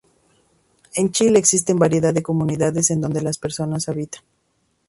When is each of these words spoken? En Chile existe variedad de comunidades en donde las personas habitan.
En 0.95 1.11
Chile 1.11 1.37
existe 1.37 1.75
variedad 1.75 2.11
de 2.11 2.23
comunidades 2.23 2.89
en 2.89 3.01
donde 3.01 3.21
las 3.21 3.37
personas 3.37 3.87
habitan. 3.87 4.23